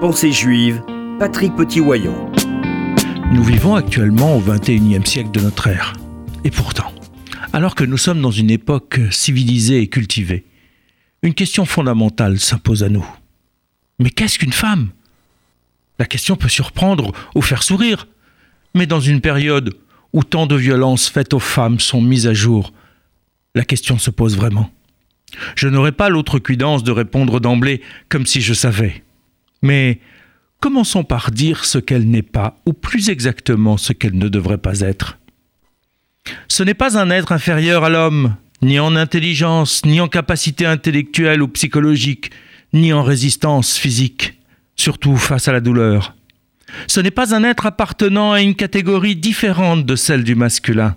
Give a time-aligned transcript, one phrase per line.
[0.00, 0.80] Pensée juive,
[1.18, 2.30] Patrick Petit-Wayon.
[3.32, 5.92] Nous vivons actuellement au XXIe siècle de notre ère.
[6.44, 6.92] Et pourtant,
[7.52, 10.44] alors que nous sommes dans une époque civilisée et cultivée,
[11.24, 13.04] une question fondamentale s'impose à nous.
[13.98, 14.90] Mais qu'est-ce qu'une femme?
[15.98, 18.06] La question peut surprendre ou faire sourire,
[18.76, 19.74] mais dans une période
[20.12, 22.72] où tant de violences faites aux femmes sont mises à jour,
[23.56, 24.70] la question se pose vraiment.
[25.56, 29.02] Je n'aurais pas l'autre cuidance de répondre d'emblée comme si je savais.
[29.62, 30.00] Mais
[30.60, 34.80] commençons par dire ce qu'elle n'est pas, ou plus exactement ce qu'elle ne devrait pas
[34.80, 35.18] être.
[36.48, 41.42] Ce n'est pas un être inférieur à l'homme, ni en intelligence, ni en capacité intellectuelle
[41.42, 42.30] ou psychologique,
[42.72, 44.38] ni en résistance physique,
[44.76, 46.14] surtout face à la douleur.
[46.86, 50.96] Ce n'est pas un être appartenant à une catégorie différente de celle du masculin.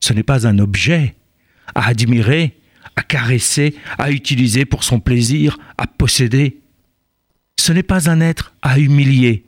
[0.00, 1.14] Ce n'est pas un objet
[1.74, 2.58] à admirer,
[2.96, 6.60] à caresser, à utiliser pour son plaisir, à posséder.
[7.62, 9.44] Ce n'est pas un être à humilier,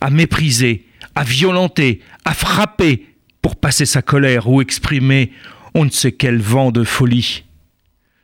[0.00, 0.86] à mépriser,
[1.16, 3.04] à violenter, à frapper
[3.42, 5.32] pour passer sa colère ou exprimer
[5.74, 7.42] on ne sait quel vent de folie.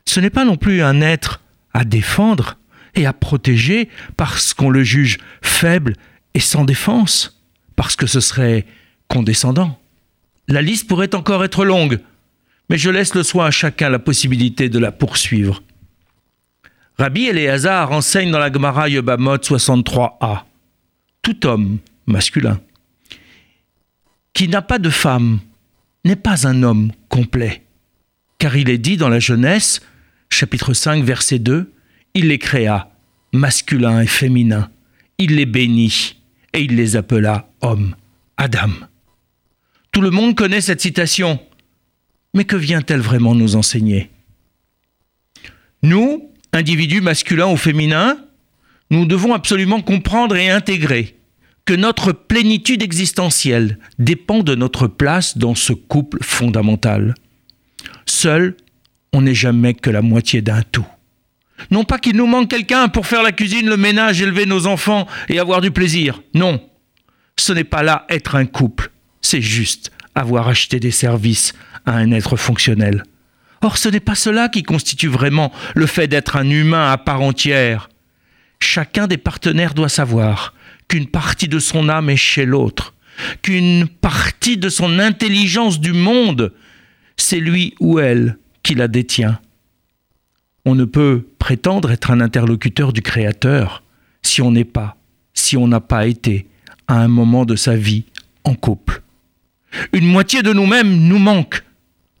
[0.05, 1.41] Ce n'est pas non plus un être
[1.73, 2.57] à défendre
[2.95, 5.97] et à protéger parce qu'on le juge faible
[6.35, 7.43] et sans défense,
[7.75, 8.65] parce que ce serait
[9.09, 9.77] condescendant.
[10.47, 11.99] La liste pourrait encore être longue,
[12.69, 15.61] mais je laisse le soin à chacun la possibilité de la poursuivre.
[16.97, 20.43] Rabbi Eleazar enseigne dans la Gemara Yebamot 63a.
[21.21, 22.59] Tout homme masculin
[24.33, 25.39] qui n'a pas de femme
[26.05, 27.63] n'est pas un homme complet,
[28.39, 29.81] car il est dit dans la Jeunesse,
[30.29, 31.71] chapitre 5, verset 2,
[32.15, 32.91] il les créa,
[33.31, 34.69] masculin et féminin,
[35.17, 36.17] il les bénit,
[36.53, 37.95] et il les appela hommes,
[38.37, 38.71] Adam.
[39.91, 41.39] Tout le monde connaît cette citation,
[42.33, 44.09] mais que vient-elle vraiment nous enseigner?
[45.83, 48.17] Nous, individus masculins ou féminins,
[48.89, 51.17] nous devons absolument comprendre et intégrer
[51.65, 57.15] que notre plénitude existentielle dépend de notre place dans ce couple fondamental.
[58.05, 58.55] Seul,
[59.13, 60.87] on n'est jamais que la moitié d'un tout.
[61.71, 65.07] Non pas qu'il nous manque quelqu'un pour faire la cuisine, le ménage, élever nos enfants
[65.29, 66.21] et avoir du plaisir.
[66.33, 66.61] Non.
[67.37, 68.91] Ce n'est pas là être un couple.
[69.21, 71.53] C'est juste avoir acheté des services
[71.85, 73.03] à un être fonctionnel.
[73.63, 77.21] Or, ce n'est pas cela qui constitue vraiment le fait d'être un humain à part
[77.21, 77.89] entière.
[78.59, 80.53] Chacun des partenaires doit savoir
[80.89, 82.93] qu'une partie de son âme est chez l'autre,
[83.41, 86.53] qu'une partie de son intelligence du monde,
[87.15, 89.39] c'est lui ou elle qui la détient.
[90.65, 93.83] On ne peut prétendre être un interlocuteur du Créateur
[94.23, 94.97] si on n'est pas,
[95.33, 96.47] si on n'a pas été,
[96.89, 98.03] à un moment de sa vie,
[98.43, 99.01] en couple.
[99.93, 101.63] Une moitié de nous-mêmes nous manque.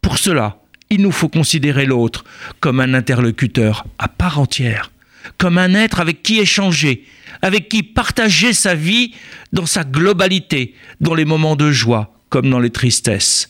[0.01, 0.62] Pour cela,
[0.93, 2.23] il nous faut considérer l'autre
[2.59, 4.91] comme un interlocuteur à part entière,
[5.37, 7.05] comme un être avec qui échanger,
[7.41, 9.13] avec qui partager sa vie
[9.51, 13.49] dans sa globalité, dans les moments de joie comme dans les tristesses,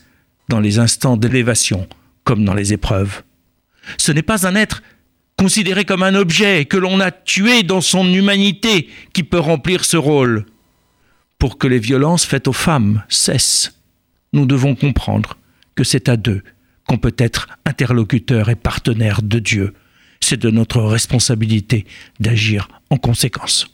[0.49, 1.87] dans les instants d'élévation
[2.23, 3.23] comme dans les épreuves.
[3.97, 4.81] Ce n'est pas un être
[5.37, 9.97] considéré comme un objet que l'on a tué dans son humanité qui peut remplir ce
[9.97, 10.45] rôle.
[11.39, 13.77] Pour que les violences faites aux femmes cessent,
[14.31, 15.37] nous devons comprendre
[15.75, 16.41] que c'est à deux
[16.87, 19.73] qu'on peut être interlocuteur et partenaire de Dieu.
[20.19, 21.85] C'est de notre responsabilité
[22.19, 23.72] d'agir en conséquence.